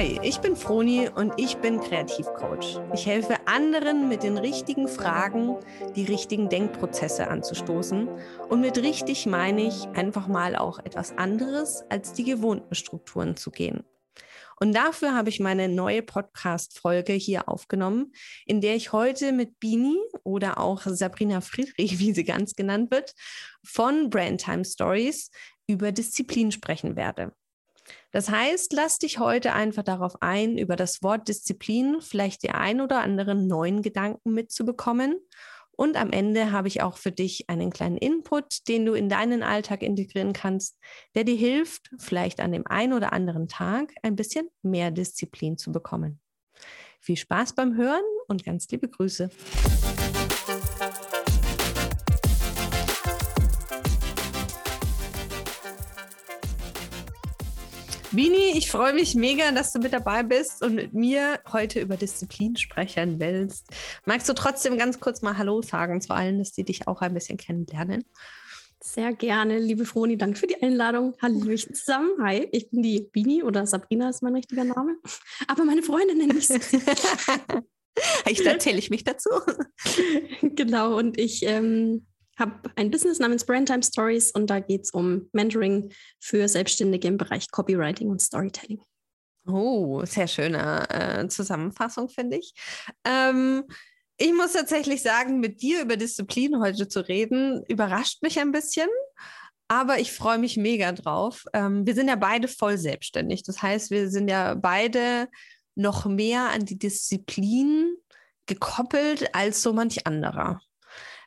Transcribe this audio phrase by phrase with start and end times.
[0.00, 2.80] Hi, ich bin Froni und ich bin Kreativcoach.
[2.94, 5.58] Ich helfe anderen mit den richtigen Fragen,
[5.94, 8.08] die richtigen Denkprozesse anzustoßen.
[8.48, 13.50] Und mit richtig meine ich einfach mal auch etwas anderes als die gewohnten Strukturen zu
[13.50, 13.84] gehen.
[14.58, 18.12] Und dafür habe ich meine neue Podcast-Folge hier aufgenommen,
[18.46, 23.12] in der ich heute mit Bini oder auch Sabrina Friedrich, wie sie ganz genannt wird,
[23.62, 25.30] von Brandtime Stories
[25.66, 27.34] über Disziplin sprechen werde.
[28.10, 32.80] Das heißt, lass dich heute einfach darauf ein, über das Wort Disziplin vielleicht die ein
[32.80, 35.18] oder anderen neuen Gedanken mitzubekommen.
[35.72, 39.42] Und am Ende habe ich auch für dich einen kleinen Input, den du in deinen
[39.42, 40.76] Alltag integrieren kannst,
[41.14, 45.72] der dir hilft, vielleicht an dem einen oder anderen Tag ein bisschen mehr Disziplin zu
[45.72, 46.20] bekommen.
[47.00, 49.30] Viel Spaß beim Hören und ganz liebe Grüße.
[58.12, 61.96] Bini, ich freue mich mega, dass du mit dabei bist und mit mir heute über
[61.96, 63.68] Disziplin sprechen willst.
[64.04, 67.14] Magst du trotzdem ganz kurz mal Hallo sagen zu allen, dass die dich auch ein
[67.14, 68.04] bisschen kennenlernen?
[68.82, 71.14] Sehr gerne, liebe Froni, danke für die Einladung.
[71.22, 72.10] Hallo zusammen.
[72.20, 74.96] Hi, ich bin die Bini oder Sabrina ist mein richtiger Name.
[75.46, 76.48] Aber meine Freundin nenne ich
[78.28, 79.30] Ich erzähle ich mich dazu.
[80.42, 82.06] genau, und ich ähm,
[82.40, 87.16] habe ein Business namens Brandtime Stories und da geht es um Mentoring für Selbstständige im
[87.16, 88.82] Bereich Copywriting und Storytelling.
[89.46, 92.52] Oh, sehr schöne äh, Zusammenfassung, finde ich.
[93.04, 93.64] Ähm,
[94.16, 98.88] ich muss tatsächlich sagen, mit dir über Disziplin heute zu reden, überrascht mich ein bisschen.
[99.68, 101.44] Aber ich freue mich mega drauf.
[101.52, 103.44] Ähm, wir sind ja beide voll selbstständig.
[103.44, 105.28] Das heißt, wir sind ja beide
[105.74, 107.94] noch mehr an die Disziplin
[108.46, 110.60] gekoppelt als so manch anderer.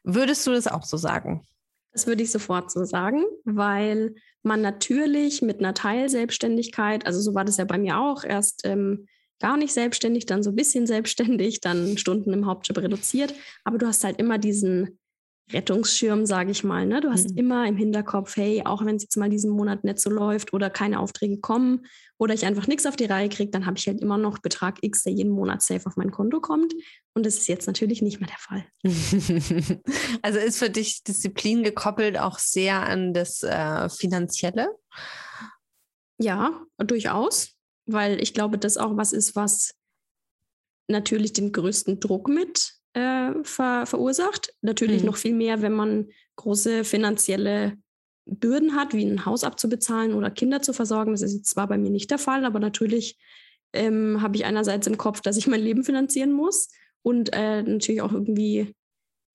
[0.03, 1.45] Würdest du das auch so sagen?
[1.91, 7.45] Das würde ich sofort so sagen, weil man natürlich mit einer Teilselbstständigkeit, also so war
[7.45, 9.07] das ja bei mir auch, erst ähm,
[9.39, 13.87] gar nicht selbstständig, dann so ein bisschen selbstständig, dann Stunden im Hauptjob reduziert, aber du
[13.87, 14.99] hast halt immer diesen
[15.51, 16.85] Rettungsschirm, sage ich mal.
[16.85, 17.01] Ne?
[17.01, 17.37] Du hast mhm.
[17.37, 20.69] immer im Hinterkopf, hey, auch wenn es jetzt mal diesen Monat nicht so läuft oder
[20.69, 21.85] keine Aufträge kommen
[22.17, 24.77] oder ich einfach nichts auf die Reihe kriege, dann habe ich halt immer noch Betrag
[24.81, 26.73] X, der jeden Monat safe auf mein Konto kommt.
[27.13, 28.65] Und das ist jetzt natürlich nicht mehr der Fall.
[30.21, 34.69] also ist für dich Disziplin gekoppelt auch sehr an das äh, Finanzielle?
[36.17, 39.75] Ja, durchaus, weil ich glaube, das auch was ist, was
[40.87, 44.53] natürlich den größten Druck mit äh, ver verursacht.
[44.61, 45.07] Natürlich mhm.
[45.07, 47.77] noch viel mehr, wenn man große finanzielle
[48.25, 51.11] Bürden hat, wie ein Haus abzubezahlen oder Kinder zu versorgen.
[51.11, 53.17] Das ist jetzt zwar bei mir nicht der Fall, aber natürlich
[53.73, 56.69] ähm, habe ich einerseits im Kopf, dass ich mein Leben finanzieren muss
[57.01, 58.73] und äh, natürlich auch irgendwie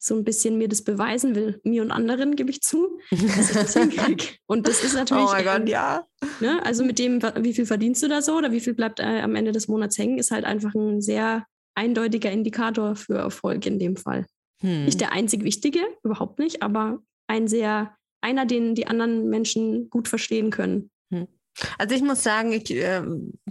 [0.00, 3.56] so ein bisschen mir das beweisen will, mir und anderen, gebe ich zu, dass ich
[3.56, 4.24] das hinkriege.
[4.46, 5.24] Und das ist natürlich.
[5.24, 6.06] Oh mein Gott, ja.
[6.38, 9.20] Ne, also mit dem, wie viel verdienst du da so oder wie viel bleibt äh,
[9.20, 11.46] am Ende des Monats hängen, ist halt einfach ein sehr
[11.78, 14.26] eindeutiger Indikator für Erfolg in dem Fall.
[14.60, 14.84] Hm.
[14.84, 20.08] Nicht der einzig wichtige, überhaupt nicht, aber ein sehr, einer, den die anderen Menschen gut
[20.08, 20.90] verstehen können.
[21.12, 21.28] Hm.
[21.78, 23.02] Also ich muss sagen, ich, äh,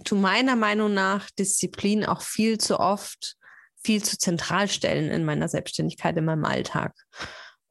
[0.03, 3.37] zu meiner Meinung nach Disziplin auch viel zu oft,
[3.81, 6.93] viel zu zentral stellen in meiner Selbstständigkeit, in meinem Alltag.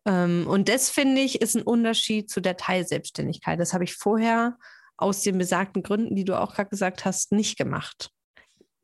[0.07, 3.61] Ähm, und das finde ich ist ein Unterschied zu der Teilselbstständigkeit.
[3.61, 4.57] Das habe ich vorher
[4.97, 8.11] aus den besagten Gründen, die du auch gerade gesagt hast, nicht gemacht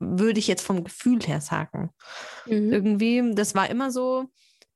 [0.03, 1.91] würde ich jetzt vom Gefühl her sagen.
[2.47, 2.73] Mhm.
[2.73, 4.27] Irgendwie, das war immer so,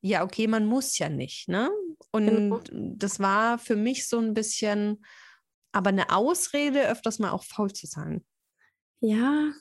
[0.00, 1.70] ja, okay, man muss ja nicht, ne?
[2.12, 2.60] Und genau.
[2.70, 5.04] das war für mich so ein bisschen,
[5.72, 8.25] aber eine Ausrede, öfters mal auch faul zu sein.
[9.00, 9.53] Ja,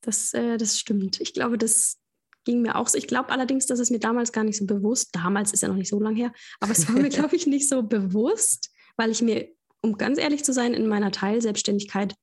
[0.00, 1.20] das, äh, das stimmt.
[1.20, 1.98] Ich glaube, das
[2.44, 2.98] ging mir auch so.
[2.98, 5.76] Ich glaube allerdings, dass es mir damals gar nicht so bewusst, damals ist ja noch
[5.76, 9.22] nicht so lange her, aber es war mir, glaube ich, nicht so bewusst, weil ich
[9.22, 9.48] mir,
[9.80, 12.14] um ganz ehrlich zu sein, in meiner Teilselbstständigkeit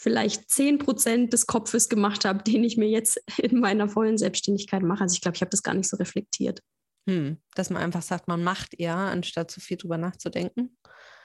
[0.00, 4.82] vielleicht 10 Prozent des Kopfes gemacht habe, den ich mir jetzt in meiner vollen Selbstständigkeit
[4.82, 5.02] mache.
[5.02, 6.62] Also ich glaube, ich habe das gar nicht so reflektiert.
[7.06, 10.76] Hm, dass man einfach sagt, man macht eher, anstatt zu viel drüber nachzudenken.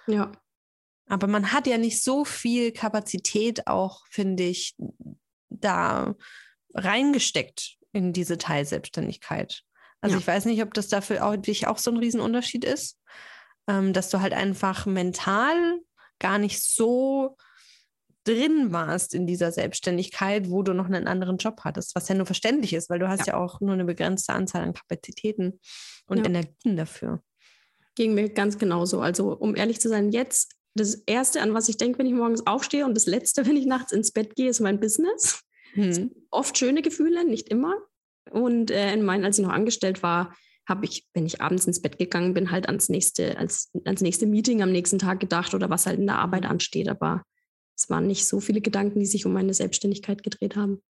[0.07, 0.31] Ja.
[1.07, 4.75] Aber man hat ja nicht so viel Kapazität auch, finde ich,
[5.49, 6.15] da
[6.73, 9.63] reingesteckt in diese Teilselbstständigkeit.
[10.01, 10.19] Also ja.
[10.19, 12.99] ich weiß nicht, ob das dafür auch, auch so ein Riesenunterschied ist,
[13.67, 15.79] ähm, dass du halt einfach mental
[16.19, 17.37] gar nicht so
[18.25, 22.25] drin warst in dieser Selbstständigkeit, wo du noch einen anderen Job hattest, was ja nur
[22.25, 25.59] verständlich ist, weil du hast ja, ja auch nur eine begrenzte Anzahl an Kapazitäten
[26.07, 26.25] und ja.
[26.25, 27.21] Energien dafür.
[27.95, 28.99] Ging mir ganz genauso.
[28.99, 32.45] Also um ehrlich zu sein, jetzt das Erste, an was ich denke, wenn ich morgens
[32.45, 35.41] aufstehe und das Letzte, wenn ich nachts ins Bett gehe, ist mein Business.
[35.73, 36.11] Hm.
[36.31, 37.75] Oft schöne Gefühle, nicht immer.
[38.31, 40.35] Und äh, in meinen, als ich noch angestellt war,
[40.67, 44.25] habe ich, wenn ich abends ins Bett gegangen bin, halt ans nächste, als, ans nächste
[44.25, 46.89] Meeting am nächsten Tag gedacht oder was halt in der Arbeit ansteht.
[46.89, 47.23] Aber
[47.75, 50.81] es waren nicht so viele Gedanken, die sich um meine Selbstständigkeit gedreht haben.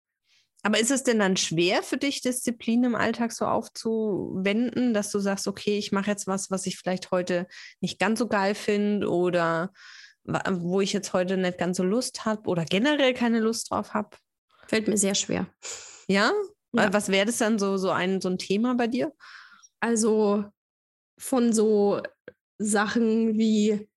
[0.64, 5.20] Aber ist es denn dann schwer für dich, Disziplin im Alltag so aufzuwenden, dass du
[5.20, 7.48] sagst, okay, ich mache jetzt was, was ich vielleicht heute
[7.82, 9.72] nicht ganz so geil finde oder
[10.24, 14.18] wo ich jetzt heute nicht ganz so Lust habe oder generell keine Lust drauf habe?
[14.68, 15.48] Fällt mir sehr schwer.
[16.08, 16.31] Ja?
[16.74, 16.92] ja.
[16.92, 19.14] Was wäre das dann so, so, ein, so ein Thema bei dir?
[19.80, 20.46] Also
[21.20, 22.02] von so
[22.58, 23.88] Sachen wie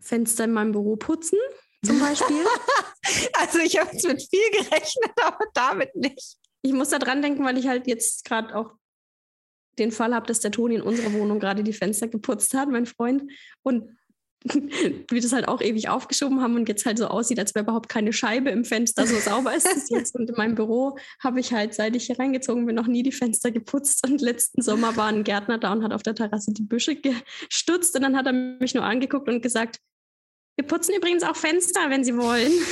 [0.00, 1.38] Fenster in meinem Büro putzen
[1.84, 2.44] zum Beispiel.
[3.34, 6.36] also ich habe jetzt mit viel gerechnet, aber damit nicht.
[6.62, 8.72] Ich muss da dran denken, weil ich halt jetzt gerade auch
[9.78, 12.86] den Fall habe, dass der Toni in unserer Wohnung gerade die Fenster geputzt hat, mein
[12.86, 13.30] Freund.
[13.62, 13.96] Und
[14.44, 17.90] wir das halt auch ewig aufgeschoben haben und jetzt halt so aussieht, als wäre überhaupt
[17.90, 19.06] keine Scheibe im Fenster.
[19.06, 20.14] So sauber ist es jetzt.
[20.14, 23.12] Und in meinem Büro habe ich halt, seit ich hier reingezogen bin, noch nie die
[23.12, 24.06] Fenster geputzt.
[24.06, 27.94] Und letzten Sommer war ein Gärtner da und hat auf der Terrasse die Büsche gestutzt.
[27.96, 29.78] Und dann hat er mich nur angeguckt und gesagt,
[30.60, 32.52] wir putzen übrigens auch Fenster, wenn Sie wollen.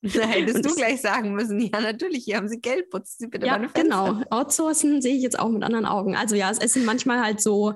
[0.00, 3.46] Da hättest du gleich sagen müssen, ja, natürlich, hier haben Sie Geld, putzen Sie bitte
[3.46, 3.82] ja, meine Fenster.
[3.82, 6.14] Genau, outsourcen sehe ich jetzt auch mit anderen Augen.
[6.14, 7.74] Also ja, es sind manchmal halt so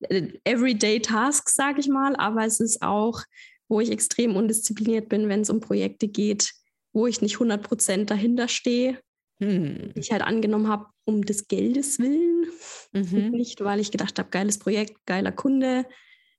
[0.00, 3.22] äh, everyday Tasks, sage ich mal, aber es ist auch,
[3.68, 6.50] wo ich extrem undiszipliniert bin, wenn es um Projekte geht,
[6.92, 8.98] wo ich nicht 100 Prozent dahinter stehe,
[9.40, 9.92] hm.
[9.94, 12.46] ich halt angenommen habe, um des Geldes willen,
[12.92, 13.30] mhm.
[13.36, 15.86] nicht weil ich gedacht habe, geiles Projekt, geiler Kunde,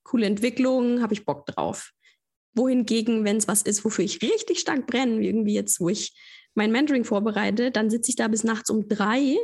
[0.03, 1.93] coole Entwicklung, habe ich Bock drauf
[2.53, 6.13] wohingegen, wenn es was ist, wofür ich richtig stark brenne, wie irgendwie jetzt, wo ich
[6.55, 9.37] mein Mentoring vorbereite, dann sitze ich da bis nachts um drei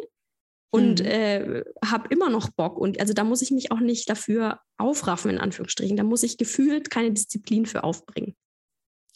[0.72, 1.06] und mhm.
[1.06, 2.78] äh, habe immer noch Bock.
[2.78, 5.98] Und also da muss ich mich auch nicht dafür aufraffen, in Anführungsstrichen.
[5.98, 8.36] Da muss ich gefühlt keine Disziplin für aufbringen.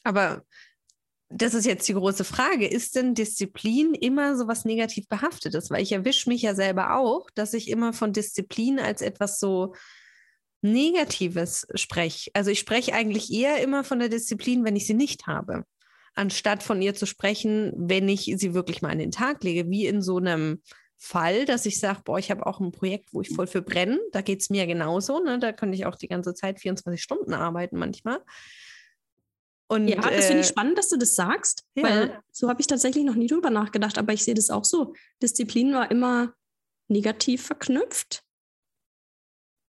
[0.03, 0.43] Aber
[1.29, 2.67] das ist jetzt die große Frage.
[2.67, 5.69] Ist denn Disziplin immer so was negativ behaftetes?
[5.69, 9.73] Weil ich erwische mich ja selber auch, dass ich immer von Disziplin als etwas so
[10.63, 12.31] Negatives spreche.
[12.33, 15.65] Also ich spreche eigentlich eher immer von der Disziplin, wenn ich sie nicht habe,
[16.15, 19.85] anstatt von ihr zu sprechen, wenn ich sie wirklich mal an den Tag lege, wie
[19.85, 20.61] in so einem
[20.97, 23.99] Fall, dass ich sage, boah, ich habe auch ein Projekt, wo ich voll für brenne.
[24.13, 25.19] Da geht es mir genauso.
[25.19, 25.37] Ne?
[25.37, 28.19] Da könnte ich auch die ganze Zeit 24 Stunden arbeiten manchmal.
[29.67, 31.83] Und, ja, das finde ich äh, spannend, dass du das sagst, ja.
[31.83, 34.93] weil so habe ich tatsächlich noch nie drüber nachgedacht, aber ich sehe das auch so.
[35.21, 36.33] Disziplin war immer
[36.87, 38.22] negativ verknüpft.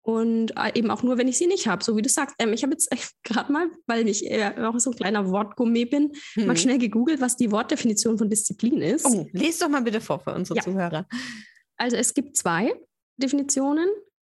[0.07, 2.37] Und äh, eben auch nur, wenn ich sie nicht habe, so wie du sagst.
[2.39, 2.89] Ähm, ich habe jetzt
[3.25, 6.47] gerade mal, weil ich äh, auch so ein kleiner Wortgourmet bin, hm.
[6.47, 6.57] mal mhm.
[6.57, 9.05] schnell gegoogelt, was die Wortdefinition von Disziplin ist.
[9.05, 10.63] Oh, lest doch mal bitte vor für unsere ja.
[10.63, 11.09] Zuhörer.
[11.77, 12.73] Also es gibt zwei
[13.17, 13.89] Definitionen,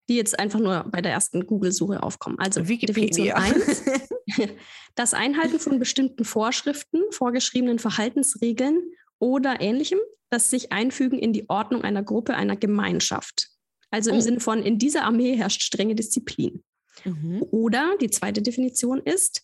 [0.08, 2.40] die jetzt einfach nur bei der ersten Google-Suche aufkommen.
[2.40, 3.36] Also Wikipedia.
[3.36, 3.98] Definition
[4.38, 4.50] 1,
[4.96, 8.82] das Einhalten von bestimmten Vorschriften, vorgeschriebenen Verhaltensregeln
[9.20, 10.00] oder ähnlichem,
[10.30, 13.50] das sich einfügen in die Ordnung einer Gruppe, einer Gemeinschaft.
[13.92, 14.22] Also im oh.
[14.22, 16.64] Sinne von, in dieser Armee herrscht strenge Disziplin.
[17.04, 17.46] Mhm.
[17.52, 19.44] Oder die zweite Definition ist,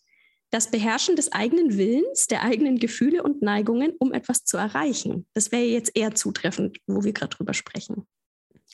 [0.50, 5.26] das Beherrschen des eigenen Willens, der eigenen Gefühle und Neigungen, um etwas zu erreichen.
[5.32, 8.06] Das wäre jetzt eher zutreffend, wo wir gerade drüber sprechen.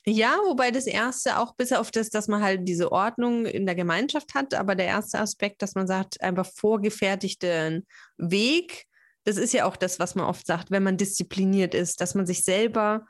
[0.05, 3.75] Ja, wobei das erste auch bis auf das, dass man halt diese Ordnung in der
[3.75, 7.87] Gemeinschaft hat, aber der erste Aspekt, dass man sagt, einfach vorgefertigten
[8.17, 8.87] Weg,
[9.25, 12.27] das ist ja auch das, was man oft sagt, wenn man diszipliniert ist, dass man
[12.27, 13.07] sich selber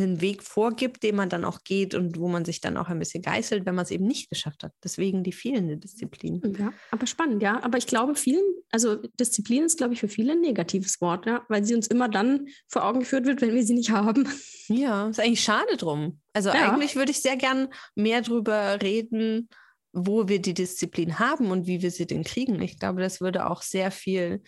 [0.00, 2.98] einen Weg vorgibt, den man dann auch geht und wo man sich dann auch ein
[2.98, 4.72] bisschen geißelt, wenn man es eben nicht geschafft hat.
[4.82, 6.40] Deswegen die fehlende Disziplin.
[6.58, 7.62] Ja, aber spannend, ja.
[7.62, 11.44] Aber ich glaube, vielen, also Disziplin ist, glaube ich, für viele ein negatives Wort, ja,
[11.48, 14.28] weil sie uns immer dann vor Augen geführt wird, wenn wir sie nicht haben.
[14.68, 16.20] Ja, ist eigentlich schade drum.
[16.32, 16.72] Also ja.
[16.72, 19.48] eigentlich würde ich sehr gern mehr drüber reden,
[19.92, 22.62] wo wir die Disziplin haben und wie wir sie denn kriegen.
[22.62, 24.42] Ich glaube, das würde auch sehr viel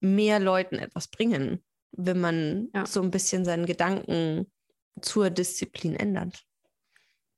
[0.00, 1.62] mehr Leuten etwas bringen,
[1.92, 2.84] wenn man ja.
[2.84, 4.50] so ein bisschen seinen Gedanken
[5.00, 6.44] zur Disziplin ändert?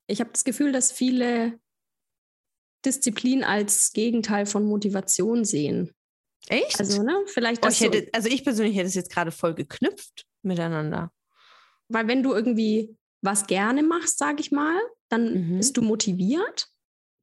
[0.07, 1.59] Ich habe das Gefühl, dass viele
[2.85, 5.95] Disziplin als Gegenteil von Motivation sehen.
[6.49, 6.79] Echt?
[6.79, 10.27] Also, ne, vielleicht oh, ich hätte, also ich persönlich hätte es jetzt gerade voll geknüpft
[10.43, 11.11] miteinander.
[11.89, 15.57] Weil wenn du irgendwie was gerne machst, sage ich mal, dann mhm.
[15.59, 16.69] bist du motiviert,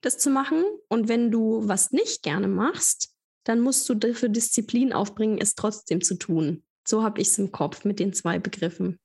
[0.02, 0.64] das zu machen.
[0.90, 6.02] Und wenn du was nicht gerne machst, dann musst du dafür Disziplin aufbringen, es trotzdem
[6.02, 6.64] zu tun.
[6.88, 9.00] So habe ich es im Kopf mit den zwei Begriffen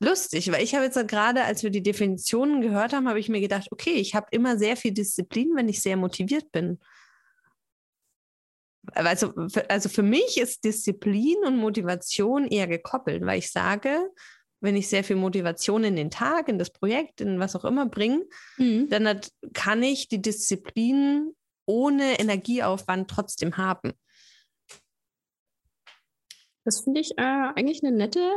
[0.00, 3.40] lustig, weil ich habe jetzt gerade, als wir die Definitionen gehört haben, habe ich mir
[3.40, 6.78] gedacht, okay, ich habe immer sehr viel Disziplin, wenn ich sehr motiviert bin.
[8.92, 9.32] Also,
[9.68, 14.10] also für mich ist Disziplin und Motivation eher gekoppelt, weil ich sage,
[14.60, 17.86] wenn ich sehr viel Motivation in den Tag, in das Projekt, in was auch immer
[17.86, 18.24] bringe,
[18.56, 18.88] mhm.
[18.88, 19.20] dann
[19.52, 21.34] kann ich die Disziplin
[21.66, 23.92] ohne Energieaufwand trotzdem haben.
[26.64, 28.30] Das finde ich äh, eigentlich eine nette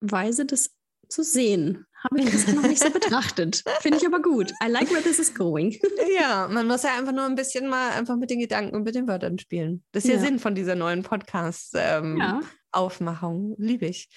[0.00, 0.70] Weise, das
[1.08, 1.86] zu sehen.
[2.04, 3.64] Habe ich das noch nicht so betrachtet.
[3.80, 4.50] Finde ich aber gut.
[4.62, 5.74] I like where this is going.
[6.18, 8.94] ja, man muss ja einfach nur ein bisschen mal einfach mit den Gedanken und mit
[8.94, 9.82] den Wörtern spielen.
[9.92, 13.36] Das ist ja, ja Sinn von dieser neuen Podcast-Aufmachung.
[13.36, 13.66] Ähm, ja.
[13.66, 14.10] Liebe ich.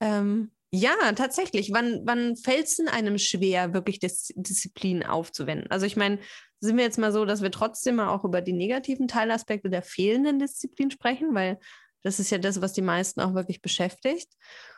[0.00, 1.72] Ähm, ja, tatsächlich.
[1.72, 5.70] Wann, wann fällt es denn einem schwer, wirklich Dis Disziplin aufzuwenden?
[5.70, 6.18] Also ich meine,
[6.60, 9.82] sind wir jetzt mal so, dass wir trotzdem mal auch über die negativen Teilaspekte der
[9.82, 11.58] fehlenden Disziplin sprechen, weil
[12.02, 14.32] das ist ja das, was die meisten auch wirklich beschäftigt.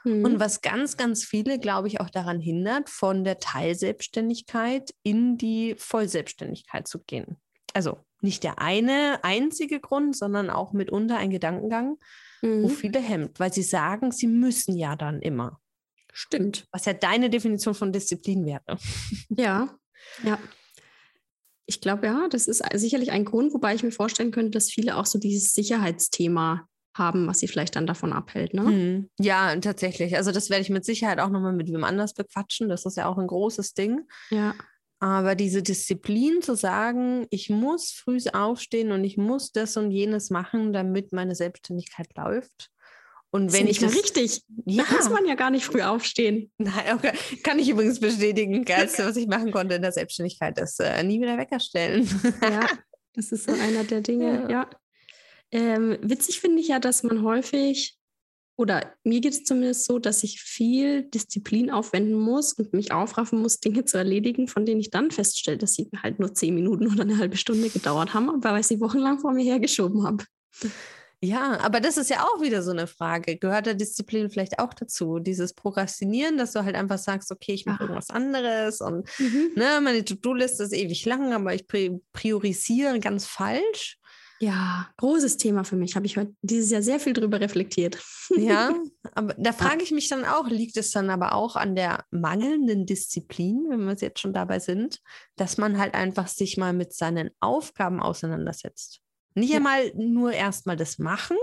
[0.05, 0.25] Mhm.
[0.25, 5.75] Und was ganz, ganz viele, glaube ich, auch daran hindert, von der Teilselbstständigkeit in die
[5.79, 7.37] Vollselbstständigkeit zu gehen.
[7.75, 11.97] Also nicht der eine einzige Grund, sondern auch mitunter ein Gedankengang,
[12.43, 12.65] mhm.
[12.65, 15.61] wo viele hemmt, weil sie sagen, sie müssen ja dann immer.
[16.12, 16.67] Stimmt.
[16.73, 18.62] Was ja deine Definition von Disziplin wäre.
[19.29, 19.75] Ja,
[20.25, 20.39] ja.
[21.67, 24.97] Ich glaube, ja, das ist sicherlich ein Grund, wobei ich mir vorstellen könnte, dass viele
[24.97, 28.54] auch so dieses Sicherheitsthema haben, was sie vielleicht dann davon abhält.
[28.54, 28.64] Ne?
[28.64, 29.11] Hm.
[29.18, 30.16] Ja, tatsächlich.
[30.16, 32.68] Also das werde ich mit Sicherheit auch nochmal mit wem anders bequatschen.
[32.68, 34.02] Das ist ja auch ein großes Ding.
[34.30, 34.54] Ja.
[34.99, 40.28] Aber diese Disziplin zu sagen, ich muss früh aufstehen und ich muss das und jenes
[40.28, 42.70] machen, damit meine Selbstständigkeit läuft.
[43.32, 44.82] Und wenn ich das richtig, ja.
[44.82, 46.50] da muss man ja gar nicht früh aufstehen.
[46.59, 47.12] Nein, okay.
[47.44, 48.64] kann ich übrigens bestätigen.
[48.64, 52.09] Geilste, was ich machen konnte in der Selbstständigkeit, ist äh, nie wieder Wecker stellen.
[52.42, 52.66] ja,
[53.14, 54.20] das ist so einer der Dinge.
[54.50, 54.50] Ja.
[54.50, 54.70] ja.
[55.52, 57.97] Ähm, witzig finde ich ja, dass man häufig,
[58.57, 63.40] oder mir geht es zumindest so, dass ich viel Disziplin aufwenden muss und mich aufraffen
[63.40, 66.92] muss, Dinge zu erledigen, von denen ich dann feststelle, dass sie halt nur zehn Minuten
[66.92, 70.25] oder eine halbe Stunde gedauert haben, weil ich sie wochenlang vor mir hergeschoben habe.
[71.23, 73.37] Ja, aber das ist ja auch wieder so eine Frage.
[73.37, 75.19] Gehört der Disziplin vielleicht auch dazu?
[75.19, 79.50] Dieses Prokrastinieren, dass du halt einfach sagst, okay, ich mache irgendwas anderes und mhm.
[79.54, 83.99] ne, meine To-Do-Liste ist ewig lang, aber ich priorisiere ganz falsch.
[84.42, 85.97] Ja, großes Thema für mich.
[85.97, 88.02] Habe ich heute dieses Jahr sehr viel drüber reflektiert.
[88.35, 88.73] Ja,
[89.14, 92.87] aber da frage ich mich dann auch, liegt es dann aber auch an der mangelnden
[92.87, 95.00] Disziplin, wenn wir jetzt schon dabei sind,
[95.37, 99.02] dass man halt einfach sich mal mit seinen Aufgaben auseinandersetzt?
[99.35, 99.56] Nicht ja.
[99.56, 101.37] einmal nur erstmal das machen,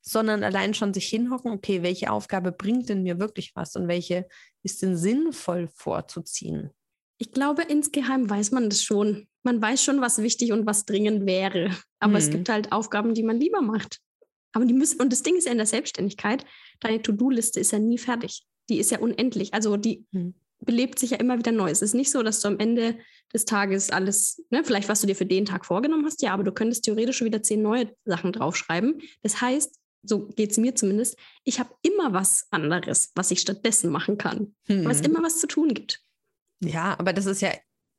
[0.00, 4.26] sondern allein schon sich hinhocken, okay, welche Aufgabe bringt denn mir wirklich was und welche
[4.64, 6.72] ist denn sinnvoll vorzuziehen?
[7.18, 9.26] Ich glaube, insgeheim weiß man das schon.
[9.42, 11.70] Man weiß schon, was wichtig und was dringend wäre.
[11.98, 12.18] Aber hm.
[12.18, 14.00] es gibt halt Aufgaben, die man lieber macht.
[14.52, 16.44] Aber die müssen, und das Ding ist ja in der Selbstständigkeit,
[16.80, 18.46] deine To-Do-Liste ist ja nie fertig.
[18.68, 19.54] Die ist ja unendlich.
[19.54, 20.34] Also die hm.
[20.60, 21.70] belebt sich ja immer wieder neu.
[21.70, 22.98] Es ist nicht so, dass du am Ende
[23.32, 26.44] des Tages alles, ne, vielleicht was du dir für den Tag vorgenommen hast, ja, aber
[26.44, 29.00] du könntest theoretisch schon wieder zehn neue Sachen draufschreiben.
[29.22, 33.90] Das heißt, so geht es mir zumindest, ich habe immer was anderes, was ich stattdessen
[33.90, 34.84] machen kann, hm.
[34.84, 36.00] weil es immer was zu tun gibt.
[36.60, 37.52] Ja, aber das ist ja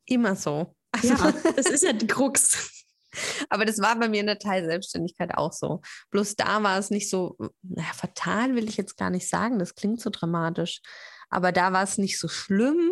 [0.05, 0.75] immer so.
[0.91, 2.73] Also, ja, das ist ja die Krux.
[3.49, 5.81] Aber das war bei mir in der Teilselbstständigkeit auch so.
[6.11, 9.73] Bloß da war es nicht so, naja, fatal will ich jetzt gar nicht sagen, das
[9.73, 10.81] klingt so dramatisch.
[11.29, 12.91] Aber da war es nicht so schlimm,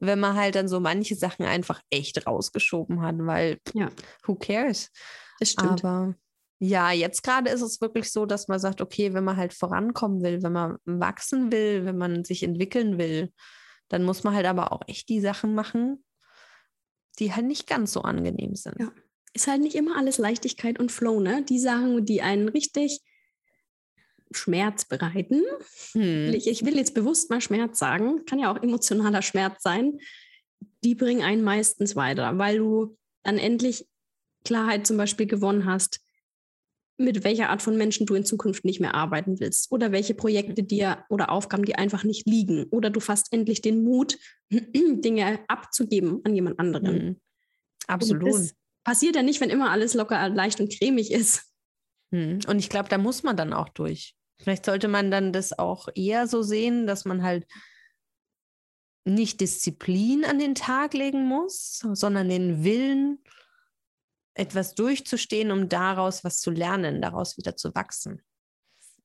[0.00, 3.90] wenn man halt dann so manche Sachen einfach echt rausgeschoben hat, weil ja.
[4.26, 4.90] who cares?
[5.40, 5.84] Das stimmt.
[5.84, 6.14] Aber
[6.58, 10.22] ja, jetzt gerade ist es wirklich so, dass man sagt, okay, wenn man halt vorankommen
[10.22, 13.32] will, wenn man wachsen will, wenn man sich entwickeln will,
[13.88, 16.04] dann muss man halt aber auch echt die Sachen machen,
[17.18, 18.76] die halt nicht ganz so angenehm sind.
[18.78, 18.92] Ja.
[19.32, 21.42] Ist halt nicht immer alles Leichtigkeit und Flow, ne?
[21.42, 23.00] Die Sachen, die einen richtig
[24.30, 25.42] Schmerz bereiten.
[25.92, 26.32] Hm.
[26.34, 29.98] Ich, ich will jetzt bewusst mal Schmerz sagen, kann ja auch emotionaler Schmerz sein.
[30.82, 33.86] Die bringen einen meistens weiter, weil du dann endlich
[34.44, 36.00] Klarheit zum Beispiel gewonnen hast,
[36.96, 40.62] mit welcher Art von Menschen du in Zukunft nicht mehr arbeiten willst oder welche Projekte
[40.62, 44.18] dir oder Aufgaben dir einfach nicht liegen oder du fasst endlich den Mut,
[44.50, 47.06] Dinge abzugeben an jemand anderen.
[47.06, 47.20] Mhm.
[47.86, 48.52] Absolut.
[48.84, 51.44] Passiert ja nicht, wenn immer alles locker, leicht und cremig ist.
[52.10, 52.40] Mhm.
[52.46, 54.14] Und ich glaube, da muss man dann auch durch.
[54.38, 57.46] Vielleicht sollte man dann das auch eher so sehen, dass man halt
[59.04, 63.18] nicht Disziplin an den Tag legen muss, sondern den Willen,
[64.34, 68.20] etwas durchzustehen, um daraus was zu lernen, daraus wieder zu wachsen.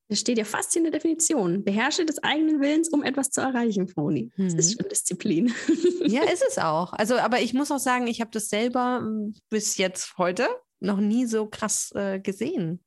[0.09, 1.63] Das steht ja fast in der Definition.
[1.63, 4.31] Beherrsche des eigenen Willens, um etwas zu erreichen, Froni.
[4.37, 4.59] Das mhm.
[4.59, 5.53] ist schon Disziplin.
[6.09, 6.93] Ja, ist es auch.
[6.93, 10.47] Also, aber ich muss auch sagen, ich habe das selber hm, bis jetzt heute
[10.79, 12.83] noch nie so krass äh, gesehen.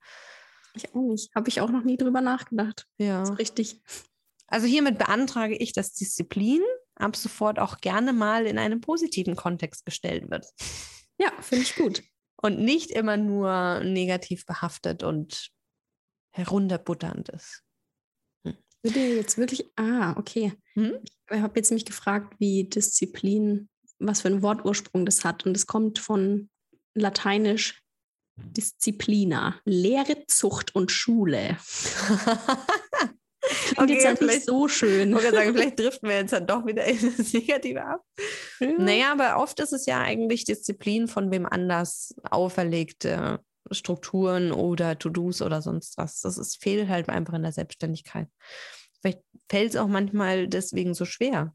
[0.75, 1.33] Ich auch nicht.
[1.37, 2.89] Habe ich auch noch nie drüber nachgedacht.
[2.99, 3.23] Ja.
[3.23, 3.81] Richtig.
[4.49, 6.63] Also hiermit beantrage ich, dass Disziplin
[6.97, 10.47] ab sofort auch gerne mal in einen positiven Kontext gestellt wird.
[11.19, 12.03] Ja, finde ich gut
[12.43, 15.51] und nicht immer nur negativ behaftet und
[16.35, 17.63] herunterbutternd ist.
[18.45, 18.57] Hm.
[18.83, 20.53] Würde jetzt wirklich, ah, okay.
[20.75, 20.99] Hm?
[21.31, 23.69] Ich habe jetzt mich gefragt, wie Disziplin,
[23.99, 25.47] was für einen Wortursprung das hat.
[25.47, 26.51] Und es kommt von
[26.95, 27.83] Lateinisch
[28.37, 31.57] Disziplina, Lehre, Zucht und Schule.
[33.85, 35.17] okay, jetzt halt nicht so schön.
[35.17, 38.01] Ich sagen, vielleicht driften wir jetzt dann doch wieder in das Negative ab.
[38.61, 38.73] Ja.
[38.79, 45.43] Naja, aber oft ist es ja eigentlich Disziplin von wem anders auferlegte Strukturen oder To-Dos
[45.43, 46.21] oder sonst was.
[46.21, 48.29] Das ist, fehlt halt einfach in der Selbstständigkeit.
[49.01, 51.55] Vielleicht fällt es auch manchmal deswegen so schwer.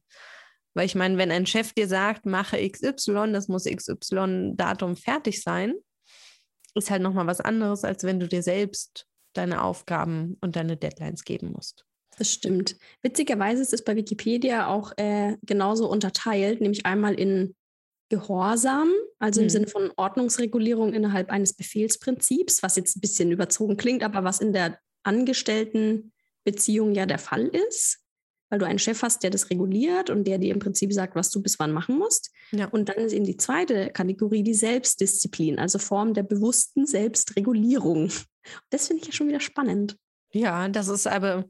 [0.73, 5.73] Weil ich meine, wenn ein Chef dir sagt, mache XY, das muss XY-Datum fertig sein,
[6.75, 11.23] ist halt nochmal was anderes, als wenn du dir selbst deine Aufgaben und deine Deadlines
[11.23, 11.86] geben musst.
[12.17, 12.75] Das stimmt.
[13.03, 17.55] Witzigerweise ist es bei Wikipedia auch äh, genauso unterteilt, nämlich einmal in
[18.09, 19.51] Gehorsam, also im mhm.
[19.51, 24.53] Sinne von Ordnungsregulierung innerhalb eines Befehlsprinzips, was jetzt ein bisschen überzogen klingt, aber was in
[24.53, 27.99] der Angestelltenbeziehung ja der Fall ist,
[28.49, 31.29] weil du einen Chef hast, der das reguliert und der dir im Prinzip sagt, was
[31.31, 32.31] du bis wann machen musst.
[32.51, 32.67] Ja.
[32.67, 38.09] Und dann ist eben die zweite Kategorie die Selbstdisziplin, also Form der bewussten Selbstregulierung.
[38.69, 39.97] Das finde ich ja schon wieder spannend.
[40.31, 41.45] Ja, das ist aber,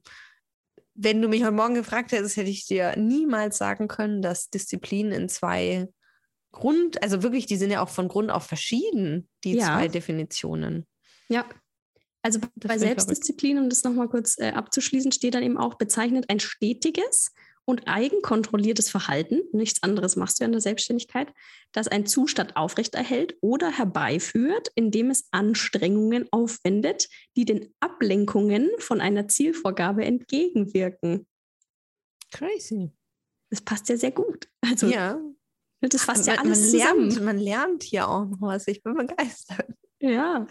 [0.98, 5.12] wenn du mich heute Morgen gefragt hättest, hätte ich dir niemals sagen können, dass Disziplin
[5.12, 5.88] in zwei
[6.52, 9.66] Grund, also wirklich, die sind ja auch von Grund auf verschieden, die ja.
[9.66, 10.88] zwei Definitionen.
[11.30, 11.46] Ja.
[12.24, 16.26] Also das bei Selbstdisziplin, um das nochmal kurz äh, abzuschließen, steht dann eben auch bezeichnet
[16.30, 17.32] ein stetiges
[17.68, 21.34] und eigenkontrolliertes Verhalten, nichts anderes machst du in der Selbstständigkeit,
[21.74, 29.28] das einen Zustand aufrechterhält oder herbeiführt, indem es Anstrengungen aufwendet, die den Ablenkungen von einer
[29.28, 31.28] Zielvorgabe entgegenwirken.
[32.32, 32.92] Crazy.
[33.50, 34.48] Das passt ja sehr gut.
[34.62, 35.20] Also, ja.
[35.82, 38.68] Das fasst ja alles man lernt, man lernt hier auch noch was.
[38.68, 39.74] Ich bin begeistert.
[40.00, 40.48] Ja.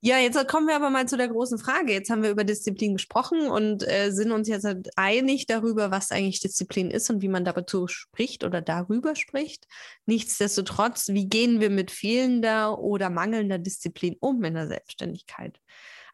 [0.00, 1.92] Ja, jetzt kommen wir aber mal zu der großen Frage.
[1.92, 6.12] Jetzt haben wir über Disziplin gesprochen und äh, sind uns jetzt halt einig darüber, was
[6.12, 9.66] eigentlich Disziplin ist und wie man dazu spricht oder darüber spricht.
[10.06, 15.60] Nichtsdestotrotz, wie gehen wir mit fehlender oder mangelnder Disziplin um in der Selbstständigkeit?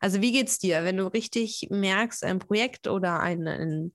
[0.00, 3.92] Also wie geht es dir, wenn du richtig merkst, ein Projekt oder ein, ein,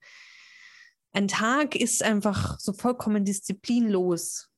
[1.14, 4.50] ein Tag ist einfach so vollkommen disziplinlos,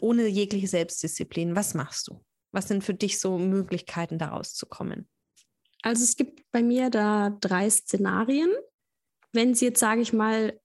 [0.00, 1.56] ohne jegliche Selbstdisziplin.
[1.56, 2.24] Was machst du?
[2.54, 5.08] Was sind für dich so Möglichkeiten, daraus zu kommen?
[5.82, 8.50] Also es gibt bei mir da drei Szenarien.
[9.32, 10.58] Wenn sie jetzt, sage ich mal,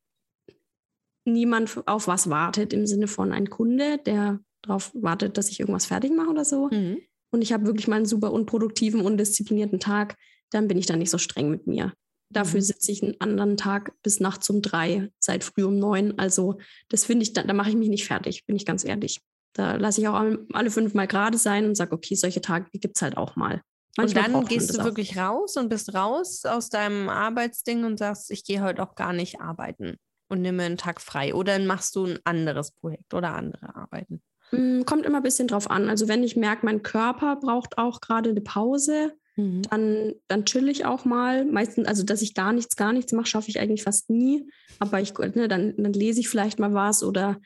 [1.26, 5.88] niemand auf was wartet, im Sinne von ein Kunde, der darauf wartet, dass ich irgendwas
[5.88, 7.00] fertig mache oder so, mhm.
[7.32, 10.16] und ich habe wirklich mal einen super unproduktiven, undisziplinierten Tag,
[10.52, 11.94] dann bin ich da nicht so streng mit mir.
[12.32, 12.66] Dafür mhm.
[12.66, 16.18] sitze ich einen anderen Tag bis nachts um drei, seit früh um neun.
[16.20, 19.20] Also das finde ich, da, da mache ich mich nicht fertig, bin ich ganz ehrlich.
[19.54, 20.22] Da lasse ich auch
[20.54, 23.62] alle fünf Mal gerade sein und sage, okay, solche Tage gibt es halt auch mal.
[23.98, 28.32] Manchmal und dann gehst du wirklich raus und bist raus aus deinem Arbeitsding und sagst,
[28.32, 29.98] ich gehe heute auch gar nicht arbeiten
[30.30, 31.34] und nehme einen Tag frei.
[31.34, 34.22] Oder dann machst du ein anderes Projekt oder andere Arbeiten.
[34.52, 35.90] Mm, kommt immer ein bisschen drauf an.
[35.90, 39.64] Also wenn ich merke, mein Körper braucht auch gerade eine Pause, mhm.
[39.64, 41.46] dann, dann chill ich auch mal.
[41.46, 44.50] Meistens, also dass ich gar nichts, gar nichts mache, schaffe ich eigentlich fast nie.
[44.80, 47.42] Aber ich, ne, dann, dann lese ich vielleicht mal was oder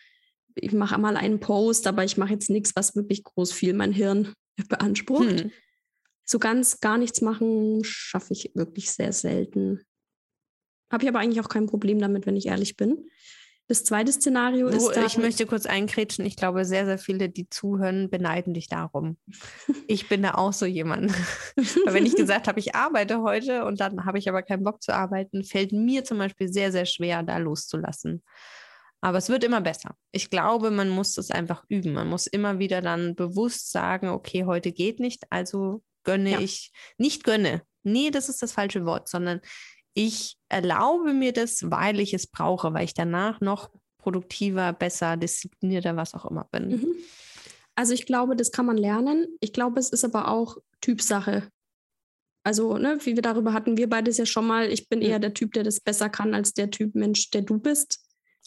[0.56, 3.92] ich mache mal einen Post, aber ich mache jetzt nichts, was wirklich groß viel mein
[3.92, 4.34] Hirn
[4.70, 5.42] beansprucht.
[5.42, 5.52] Hm.
[6.26, 9.82] So ganz gar nichts machen schaffe ich wirklich sehr selten.
[10.92, 13.10] Habe ich aber eigentlich auch kein Problem damit, wenn ich ehrlich bin.
[13.68, 14.90] Das zweite Szenario ist.
[14.90, 16.26] Dann, ich möchte kurz einkrätschen.
[16.26, 19.18] Ich glaube, sehr, sehr viele, die zuhören, beneiden dich darum.
[19.88, 21.12] ich bin da auch so jemand.
[21.86, 24.84] Weil wenn ich gesagt habe, ich arbeite heute und dann habe ich aber keinen Bock
[24.84, 28.22] zu arbeiten, fällt mir zum Beispiel sehr, sehr schwer, da loszulassen.
[29.04, 29.98] Aber es wird immer besser.
[30.14, 31.92] Ich glaube, man muss das einfach üben.
[31.92, 36.40] Man muss immer wieder dann bewusst sagen, okay, heute geht nicht, also gönne ja.
[36.40, 37.64] ich, nicht gönne.
[37.84, 39.42] Nee, das ist das falsche Wort, sondern
[39.94, 45.98] ich erlaube mir das, weil ich es brauche, weil ich danach noch produktiver, besser, disziplinierter,
[45.98, 46.70] was auch immer bin.
[46.70, 46.96] Mhm.
[47.76, 49.28] Also ich glaube, das kann man lernen.
[49.42, 51.50] Ich glaube, es ist aber auch Typsache.
[52.46, 55.34] Also, ne, wie wir darüber hatten, wir beides ja schon mal, ich bin eher der
[55.34, 58.00] Typ, der das besser kann als der Typ Mensch, der du bist.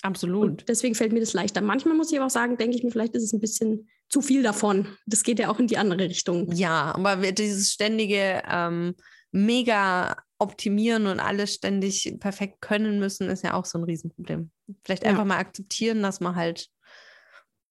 [0.02, 0.50] Absolut.
[0.50, 1.60] Und deswegen fällt mir das leichter.
[1.60, 4.20] Manchmal muss ich aber auch sagen, denke ich mir, vielleicht ist es ein bisschen zu
[4.20, 4.86] viel davon.
[5.06, 6.52] Das geht ja auch in die andere Richtung.
[6.52, 8.94] Ja, aber dieses ständige ähm,
[9.32, 14.50] mega optimieren und alles ständig perfekt können müssen, ist ja auch so ein Riesenproblem.
[14.84, 15.10] Vielleicht ja.
[15.10, 16.68] einfach mal akzeptieren, dass man halt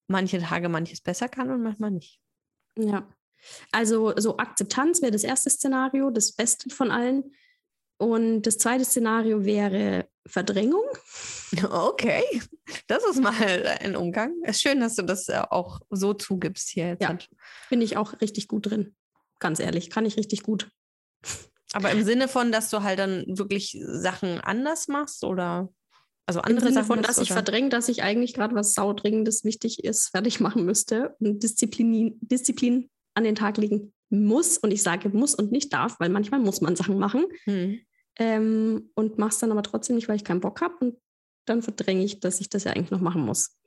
[0.08, 2.20] manche Tage manches besser kann und manchmal nicht.
[2.78, 3.08] Ja.
[3.72, 7.36] Also so Akzeptanz wäre das erste Szenario, das Beste von allen.
[7.98, 10.84] Und das zweite Szenario wäre Verdrängung.
[11.64, 12.24] Okay,
[12.88, 14.34] das ist mal ein Umgang.
[14.44, 16.90] Es ist schön, dass du das äh, auch so zugibst hier.
[16.90, 17.02] Jetzt.
[17.02, 17.18] Ja,
[17.70, 18.96] bin ich auch richtig gut drin.
[19.40, 20.70] Ganz ehrlich, kann ich richtig gut.
[21.72, 25.70] Aber im Sinne von, dass du halt dann wirklich Sachen anders machst oder
[26.26, 29.84] also andere Im Sinne von, dass ich verdränge, dass ich eigentlich gerade was saudringendes wichtig
[29.84, 34.58] ist, fertig machen müsste und Disziplin, Disziplin an den Tag legen muss.
[34.58, 37.26] Und ich sage muss und nicht darf, weil manchmal muss man Sachen machen.
[37.46, 37.80] Hm
[38.18, 40.76] ähm, und mache es dann aber trotzdem nicht, weil ich keinen Bock habe.
[40.80, 40.98] Und
[41.46, 43.58] dann verdränge ich, dass ich das ja eigentlich noch machen muss.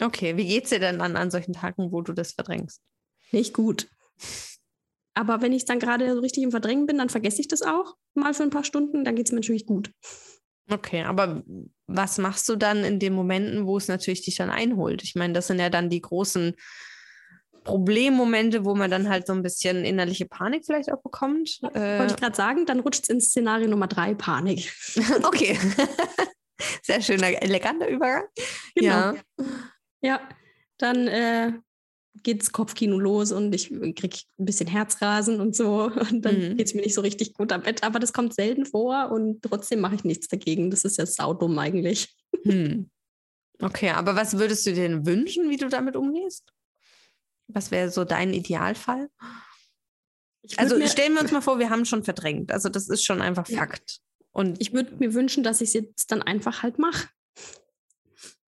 [0.00, 2.80] Okay, wie geht's dir denn dann an solchen Tagen, wo du das verdrängst?
[3.30, 3.88] Nicht gut.
[5.14, 7.96] Aber wenn ich dann gerade so richtig im Verdrängen bin, dann vergesse ich das auch
[8.14, 9.04] mal für ein paar Stunden.
[9.04, 9.92] Dann geht es mir natürlich gut.
[10.70, 11.42] Okay, aber
[11.86, 15.02] was machst du dann in den Momenten, wo es natürlich dich dann einholt?
[15.02, 16.54] Ich meine, das sind ja dann die großen
[17.64, 21.60] Problemmomente, wo man dann halt so ein bisschen innerliche Panik vielleicht auch bekommt.
[21.74, 24.72] Äh, Wollte ich gerade sagen, dann rutscht es ins Szenario Nummer drei, Panik.
[25.22, 25.58] okay.
[26.82, 28.24] Sehr schöner, eleganter Übergang.
[28.74, 28.88] Genau.
[28.88, 29.14] Ja.
[30.04, 30.28] Ja,
[30.78, 31.52] dann äh,
[32.22, 35.84] geht's Kopfkino los und ich kriege ein bisschen Herzrasen und so.
[36.10, 36.56] Und dann mhm.
[36.56, 37.82] geht es mir nicht so richtig gut am Bett.
[37.82, 40.70] Aber das kommt selten vor und trotzdem mache ich nichts dagegen.
[40.70, 42.14] Das ist ja saudumm eigentlich.
[42.44, 42.90] Hm.
[43.60, 46.52] Okay, aber was würdest du dir denn wünschen, wie du damit umgehst?
[47.52, 49.08] Was wäre so dein Idealfall?
[50.56, 52.50] Also stellen wir uns mal vor, wir haben schon verdrängt.
[52.50, 53.58] Also das ist schon einfach ja.
[53.58, 54.00] Fakt.
[54.32, 57.08] Und ich würde mir wünschen, dass ich es jetzt dann einfach halt mache.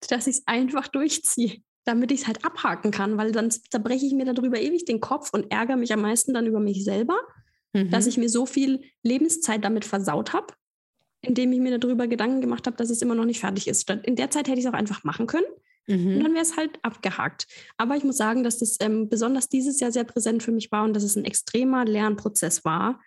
[0.09, 4.13] Dass ich es einfach durchziehe damit ich es halt abhaken kann, weil dann zerbreche ich
[4.13, 7.17] mir darüber ewig den Kopf und ärgere mich am meisten dann über mich selber,
[7.73, 7.91] mhm.
[7.91, 10.53] dass ich mir so viel Lebenszeit damit versaut habe,
[11.21, 13.89] indem ich mir darüber Gedanken gemacht habe, dass es immer noch nicht fertig ist.
[13.89, 15.45] In der Zeit hätte ich es auch einfach machen können.
[15.87, 16.17] Mhm.
[16.17, 17.47] Und dann wäre es halt abgehakt.
[17.77, 20.83] Aber ich muss sagen, dass das ähm, besonders dieses Jahr sehr präsent für mich war
[20.83, 22.99] und dass es ein extremer Lernprozess war,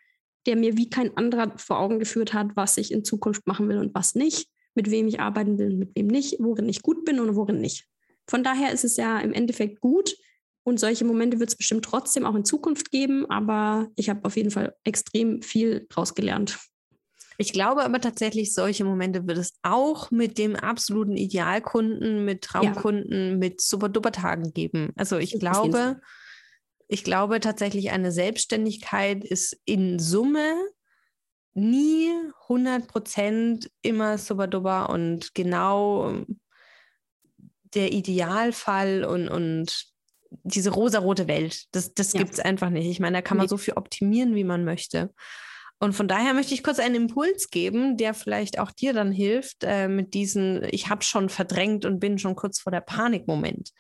[0.46, 3.78] der mir wie kein anderer vor Augen geführt hat, was ich in Zukunft machen will
[3.78, 7.04] und was nicht, mit wem ich arbeiten will und mit wem nicht, worin ich gut
[7.04, 7.86] bin und worin nicht.
[8.28, 10.16] Von daher ist es ja im Endeffekt gut.
[10.64, 14.36] Und solche Momente wird es bestimmt trotzdem auch in Zukunft geben, aber ich habe auf
[14.36, 16.58] jeden Fall extrem viel draus gelernt.
[17.40, 23.31] Ich glaube aber tatsächlich, solche Momente wird es auch mit dem absoluten Idealkunden, mit Traumkunden,
[23.31, 23.37] ja.
[23.37, 24.92] mit Super-Duper-Tagen geben.
[24.96, 26.01] Also ich glaube,
[26.88, 30.53] ich glaube tatsächlich, eine Selbstständigkeit ist in Summe
[31.55, 32.11] nie
[32.48, 36.24] 100 Prozent immer super-duper und genau
[37.74, 39.87] der Idealfall und, und
[40.31, 41.66] diese rosarote Welt.
[41.70, 42.20] Das, das ja.
[42.20, 42.88] gibt es einfach nicht.
[42.88, 43.51] Ich meine, da kann man nee.
[43.51, 45.14] so viel optimieren, wie man möchte.
[45.80, 49.62] Und von daher möchte ich kurz einen Impuls geben, der vielleicht auch dir dann hilft,
[49.62, 53.70] äh, mit diesen, ich habe schon verdrängt und bin schon kurz vor der Panikmoment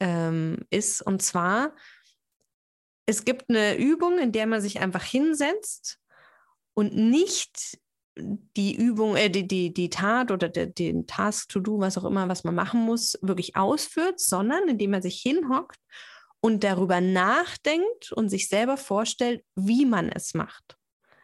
[0.00, 1.00] ähm, ist.
[1.00, 1.74] Und zwar,
[3.06, 5.98] es gibt eine Übung, in der man sich einfach hinsetzt
[6.74, 7.78] und nicht
[8.16, 12.04] die Übung, äh, die, die, die Tat oder de, den Task to do, was auch
[12.04, 15.78] immer, was man machen muss, wirklich ausführt, sondern indem man sich hinhockt
[16.40, 20.76] und darüber nachdenkt und sich selber vorstellt, wie man es macht.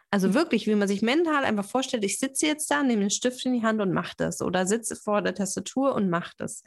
[0.09, 0.33] Also mhm.
[0.35, 3.53] wirklich, wie man sich mental einfach vorstellt, ich sitze jetzt da, nehme den Stift in
[3.53, 6.63] die Hand und mache das oder sitze vor der Tastatur und mache das.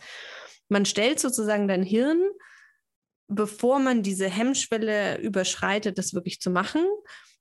[0.68, 2.20] Man stellt sozusagen dein Hirn,
[3.29, 6.85] bevor man diese Hemmschwelle überschreitet, das wirklich zu machen,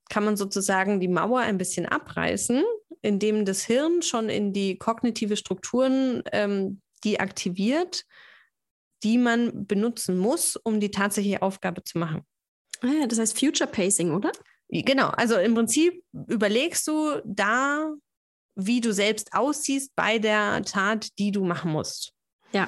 [0.09, 2.63] kann man sozusagen die Mauer ein bisschen abreißen,
[3.01, 8.05] indem das Hirn schon in die kognitive Strukturen ähm, die aktiviert,
[9.03, 12.23] die man benutzen muss, um die tatsächliche Aufgabe zu machen.
[12.81, 14.31] Ah ja, das heißt Future Pacing, oder?
[14.69, 17.91] Genau, also im Prinzip überlegst du da,
[18.55, 22.13] wie du selbst aussiehst bei der Tat, die du machen musst.
[22.51, 22.67] Ja.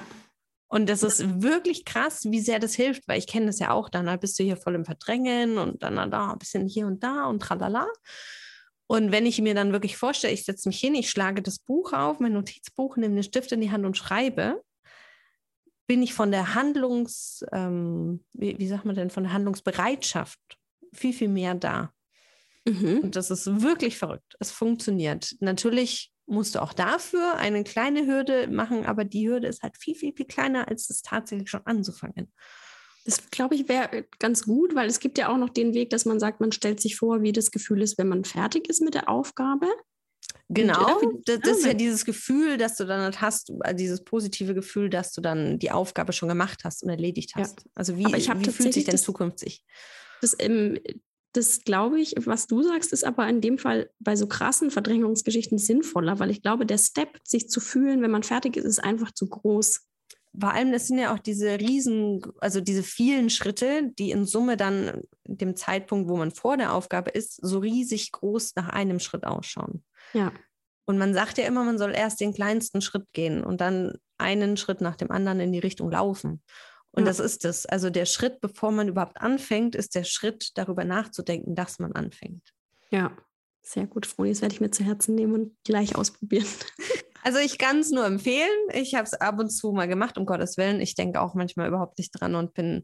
[0.67, 3.89] Und das ist wirklich krass, wie sehr das hilft, weil ich kenne das ja auch.
[3.89, 7.25] Dann bist du hier voll im Verdrängen und dann da ein bisschen hier und da
[7.25, 7.87] und tralala.
[8.87, 11.93] Und wenn ich mir dann wirklich vorstelle, ich setze mich hin, ich schlage das Buch
[11.93, 14.63] auf, mein Notizbuch, nehme den Stift in die Hand und schreibe,
[15.87, 20.39] bin ich von der Handlungs, ähm, wie, wie sagt man denn, von der Handlungsbereitschaft
[20.93, 21.93] viel, viel mehr da.
[22.65, 22.99] Mhm.
[23.03, 24.35] Und das ist wirklich verrückt.
[24.39, 25.35] Es funktioniert.
[25.39, 29.95] Natürlich musst du auch dafür eine kleine Hürde machen, aber die Hürde ist halt viel,
[29.95, 32.31] viel, viel kleiner, als das tatsächlich schon anzufangen.
[33.05, 36.05] Das glaube ich wäre ganz gut, weil es gibt ja auch noch den Weg, dass
[36.05, 38.93] man sagt, man stellt sich vor, wie das Gefühl ist, wenn man fertig ist mit
[38.93, 39.67] der Aufgabe.
[40.49, 44.89] Genau, das, das, ist ja dieses Gefühl, dass du dann hast, äh, dieses positive Gefühl,
[44.89, 47.61] dass du dann die Aufgabe schon gemacht hast und erledigt hast.
[47.61, 47.65] Ja.
[47.73, 49.63] Also wie, wie fühlt sich denn zukünftig?
[50.21, 50.79] Das, ähm,
[51.33, 55.57] das glaube ich, was du sagst, ist aber in dem Fall bei so krassen Verdrängungsgeschichten
[55.57, 59.11] sinnvoller, weil ich glaube, der Step, sich zu fühlen, wenn man fertig ist, ist einfach
[59.11, 59.87] zu groß.
[60.39, 64.55] Vor allem, das sind ja auch diese riesen, also diese vielen Schritte, die in Summe
[64.55, 69.25] dann dem Zeitpunkt, wo man vor der Aufgabe ist, so riesig groß nach einem Schritt
[69.25, 69.83] ausschauen.
[70.13, 70.31] Ja.
[70.85, 74.57] Und man sagt ja immer, man soll erst den kleinsten Schritt gehen und dann einen
[74.57, 76.41] Schritt nach dem anderen in die Richtung laufen.
[76.91, 77.05] Und ja.
[77.07, 77.65] das ist es.
[77.65, 82.53] Also der Schritt, bevor man überhaupt anfängt, ist der Schritt, darüber nachzudenken, dass man anfängt.
[82.89, 83.15] Ja,
[83.61, 84.31] sehr gut, Froni.
[84.31, 86.47] Das werde ich mir zu Herzen nehmen und gleich ausprobieren.
[87.23, 88.49] Also ich kann es nur empfehlen.
[88.73, 90.81] Ich habe es ab und zu mal gemacht, um Gottes Willen.
[90.81, 92.83] Ich denke auch manchmal überhaupt nicht dran und bin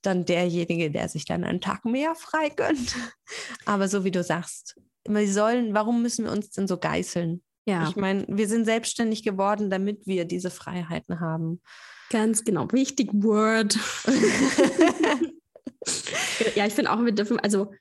[0.00, 2.96] dann derjenige, der sich dann einen Tag mehr frei gönnt.
[3.66, 7.42] Aber so wie du sagst, wir sollen, warum müssen wir uns denn so geißeln?
[7.66, 7.86] Ja.
[7.88, 11.60] Ich meine, wir sind selbstständig geworden, damit wir diese Freiheiten haben.
[12.10, 12.70] Ganz genau.
[12.72, 13.78] Wichtig Word.
[16.54, 17.72] ja, ich finde auch, wir dürfen, also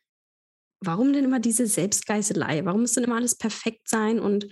[0.81, 2.65] warum denn immer diese Selbstgeißelei?
[2.65, 4.47] Warum muss denn immer alles perfekt sein und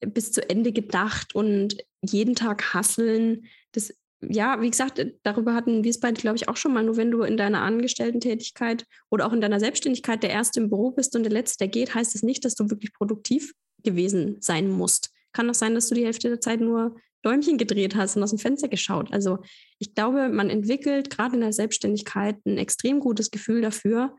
[0.00, 3.46] bis zu Ende gedacht und jeden Tag hasseln?
[3.72, 6.84] Das, ja, wie gesagt, darüber hatten wir es beide, glaube ich, auch schon mal.
[6.84, 10.92] Nur wenn du in deiner Angestellten-Tätigkeit oder auch in deiner Selbstständigkeit der Erste im Büro
[10.92, 14.36] bist und der Letzte, der geht, heißt es das nicht, dass du wirklich produktiv gewesen
[14.40, 15.12] sein musst.
[15.32, 18.30] Kann auch sein, dass du die Hälfte der Zeit nur Däumchen gedreht hast und aus
[18.30, 19.12] dem Fenster geschaut.
[19.12, 19.38] Also
[19.78, 24.16] ich glaube, man entwickelt gerade in der Selbstständigkeit ein extrem gutes Gefühl dafür,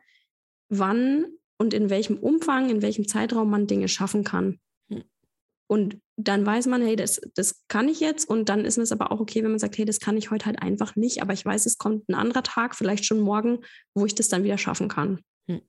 [0.70, 1.26] wann
[1.58, 4.60] und in welchem Umfang, in welchem Zeitraum man Dinge schaffen kann.
[4.92, 5.04] Hm.
[5.68, 8.30] Und dann weiß man, hey, das, das kann ich jetzt.
[8.30, 10.46] Und dann ist es aber auch okay, wenn man sagt, hey, das kann ich heute
[10.46, 11.22] halt einfach nicht.
[11.22, 13.60] Aber ich weiß, es kommt ein anderer Tag, vielleicht schon morgen,
[13.96, 15.22] wo ich das dann wieder schaffen kann.
[15.50, 15.62] Hm.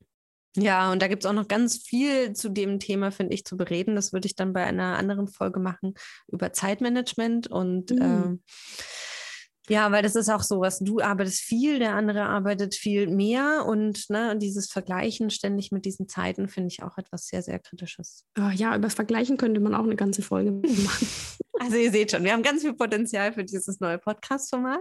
[0.63, 3.57] Ja, und da gibt es auch noch ganz viel zu dem Thema, finde ich, zu
[3.57, 3.95] bereden.
[3.95, 5.95] Das würde ich dann bei einer anderen Folge machen
[6.29, 8.41] über Zeitmanagement und mhm.
[8.41, 13.07] äh, ja, weil das ist auch so, was du arbeitest viel, der andere arbeitet viel
[13.07, 17.59] mehr und ne, dieses Vergleichen ständig mit diesen Zeiten finde ich auch etwas sehr, sehr
[17.59, 18.25] Kritisches.
[18.39, 21.09] Oh, ja, über das Vergleichen könnte man auch eine ganze Folge machen.
[21.61, 24.79] Also ihr seht schon, wir haben ganz viel Potenzial für dieses neue Podcast-Format.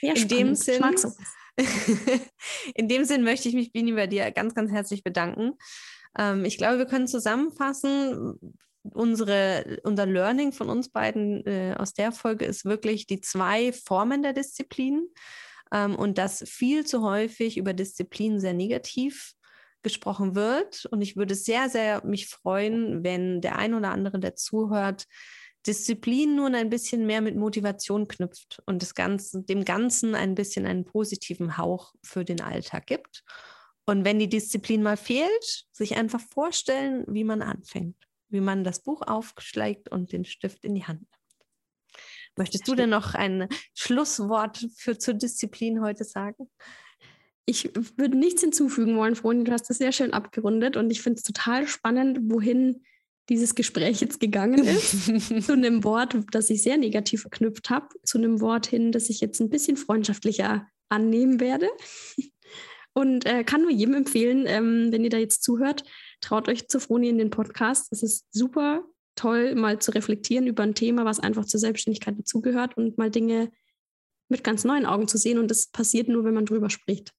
[0.00, 0.82] Ja, In dem Sinn.
[2.74, 5.52] In dem Sinn möchte ich mich, Bini, bei dir ganz, ganz herzlich bedanken.
[6.18, 8.38] Ähm, ich glaube, wir können zusammenfassen,
[8.92, 14.22] unsere, unser Learning von uns beiden äh, aus der Folge ist wirklich die zwei Formen
[14.22, 15.08] der Disziplin
[15.72, 19.32] ähm, und dass viel zu häufig über Disziplin sehr negativ
[19.82, 20.86] gesprochen wird.
[20.86, 25.06] Und ich würde sehr, sehr mich freuen, wenn der ein oder andere, der zuhört,
[25.66, 30.66] Disziplin nun ein bisschen mehr mit Motivation knüpft und das Ganze, dem Ganzen ein bisschen
[30.66, 33.24] einen positiven Hauch für den Alltag gibt.
[33.84, 37.96] Und wenn die Disziplin mal fehlt, sich einfach vorstellen, wie man anfängt
[38.28, 41.12] wie man das Buch aufschlägt und den Stift in die Hand nimmt.
[42.36, 46.50] Möchtest du denn noch ein Schlusswort für zur Disziplin heute sagen?
[47.46, 49.44] Ich würde nichts hinzufügen wollen, Froni.
[49.44, 52.84] Du hast das sehr schön abgerundet und ich finde es total spannend, wohin
[53.28, 55.06] dieses Gespräch jetzt gegangen ist.
[55.46, 59.20] zu einem Wort, das ich sehr negativ verknüpft habe, zu einem Wort hin, das ich
[59.20, 61.68] jetzt ein bisschen freundschaftlicher annehmen werde.
[62.92, 65.84] Und äh, kann nur jedem empfehlen, ähm, wenn ihr da jetzt zuhört,
[66.20, 67.92] traut euch zu Froni in den Podcast.
[67.92, 68.84] Es ist super
[69.16, 73.50] toll, mal zu reflektieren über ein Thema, was einfach zur Selbstständigkeit dazugehört und mal Dinge
[74.28, 75.38] mit ganz neuen Augen zu sehen.
[75.38, 77.12] Und das passiert nur, wenn man drüber spricht.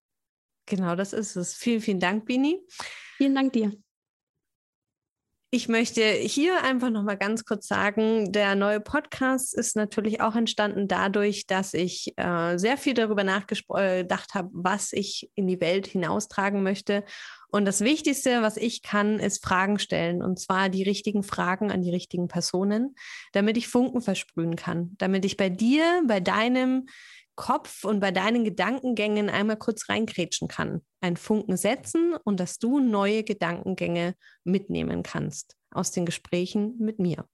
[0.66, 1.54] Genau, das ist es.
[1.54, 2.62] Vielen, vielen Dank, Bini.
[3.18, 3.72] Vielen Dank dir.
[5.50, 10.36] Ich möchte hier einfach noch mal ganz kurz sagen, der neue Podcast ist natürlich auch
[10.36, 15.88] entstanden dadurch, dass ich äh, sehr viel darüber nachgedacht habe, was ich in die Welt
[15.88, 17.06] hinaustragen möchte.
[17.50, 20.22] Und das Wichtigste, was ich kann, ist Fragen stellen.
[20.22, 22.96] Und zwar die richtigen Fragen an die richtigen Personen,
[23.32, 24.96] damit ich Funken versprühen kann.
[24.98, 26.88] Damit ich bei dir, bei deinem
[27.38, 32.80] Kopf und bei deinen Gedankengängen einmal kurz reinkrätschen kann, einen Funken setzen und dass du
[32.80, 37.26] neue Gedankengänge mitnehmen kannst aus den Gesprächen mit mir.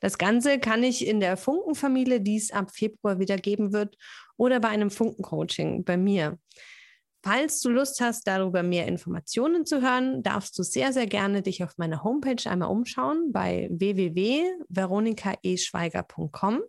[0.00, 3.96] Das Ganze kann ich in der Funkenfamilie, die es ab Februar wieder geben wird,
[4.36, 6.38] oder bei einem Funkencoaching bei mir.
[7.22, 11.62] Falls du Lust hast, darüber mehr Informationen zu hören, darfst du sehr, sehr gerne dich
[11.62, 16.62] auf meiner Homepage einmal umschauen bei www.veronikaeschweiger.com.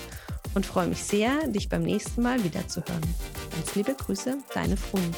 [0.55, 3.03] und freue mich sehr, dich beim nächsten Mal wieder zu hören.
[3.51, 5.11] Ganz liebe Grüße, deine Froni.